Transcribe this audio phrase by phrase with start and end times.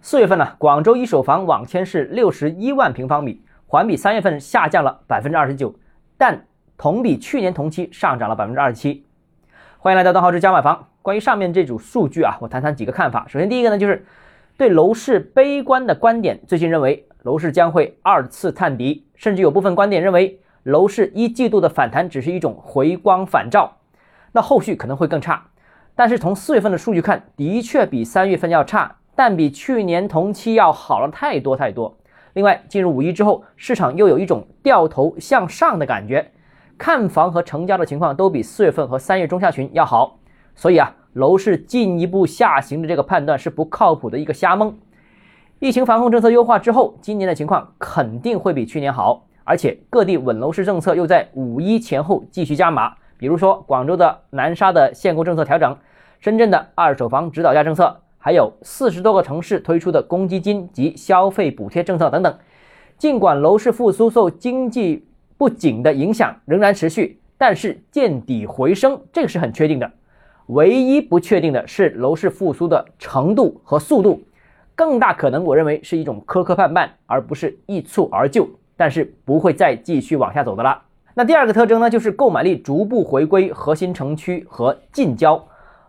[0.00, 5.74] 四月份呢，广州一手房网签是六十一万平方米，环比三月份下降了百分之二十九，
[6.16, 9.04] 但同比去年同期上涨了百分之二十七。
[9.78, 10.88] 欢迎来到邓浩之家买房。
[11.02, 13.26] 关于上面这组数据啊，我谈谈几个看法。
[13.28, 14.06] 首先，第一个呢，就是
[14.56, 23.78] 对楼市悲观的观点，最近认为楼市将会二次探底，甚至有部分观点认为楼市一季度的反弹只是一种回光返照，
[24.32, 25.48] 那后续可能会更差。
[25.96, 31.98] 但是从四月份的数据看，的确比三月份要差，但比去年同期要好了太多太多。
[32.34, 36.30] 另外，进入五一之后，市场又有一种掉头向上的感觉。
[36.78, 40.20] 看房和成交的情况都比四月份和三月中下旬要好，
[40.54, 44.72] 所以啊，楼市进一步下行的这个判断是不靠谱的一个瞎蒙。
[45.58, 55.76] 疫情防控政策优化之后，今年的情况肯定会比去年好，而且各地稳楼市政策又在五一前后继续加码，比如说广州的南沙的限购政策调整，
[56.20, 62.38] 深圳的二手房指导价政策，还有四十多个城市推出的公积金及消费补贴政策等等。
[62.98, 65.06] 尽管楼市复苏受经济
[65.36, 69.90] 不景的影响仍然持续，但是见底回升，这个是很确定的。
[70.46, 74.22] 唯一不确定的是楼市复苏的程度和速度，
[74.74, 78.48] 更大可能我认为是一种磕磕绊绊，而不是一蹴而就。
[78.76, 80.82] 但是不会再继续往下走的了。
[81.14, 85.44] 那第二个特征呢，就是购买力逐步回归核心城区和近郊。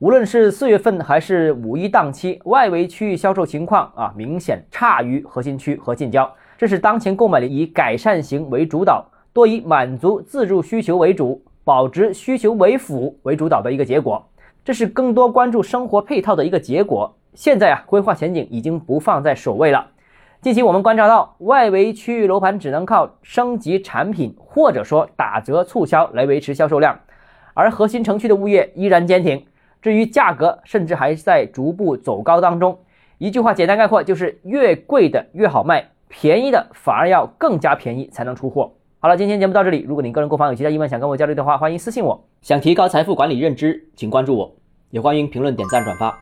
[0.00, 6.34] 无论是四月份还是五一档期，外围区域销售情况啊，明显差于核心区和近郊。
[6.56, 9.04] 这是当前购买力以改善型为主导。
[9.34, 14.26] 多以满足自住需求为主，保值需求为辅为主导的一个结果，
[14.64, 17.14] 这是更多关注生活配套的一个结果。
[17.34, 19.86] 现在啊，规划前景已经不放在首位了。
[20.40, 26.98] 近期我们观察到，外围区域楼盘只能靠升级产品或者说打折促销来维持销售量，
[27.52, 29.44] 而核心城区的物业依然坚挺。
[29.82, 32.78] 至于价格，甚至还在逐步走高当中。
[33.18, 38.72] 一句话简单概括，就是越贵的越好卖，便宜的反而要更加便宜才能出货。
[38.98, 39.84] 好了，今天节目到这里。
[39.88, 42.22] 如果您个人购房有其他疑问，想跟我交流的话，欢迎私信我。
[42.42, 44.54] 想提高财富管理认知，请关注我，
[44.90, 46.18] 也欢迎评论、点赞、转发。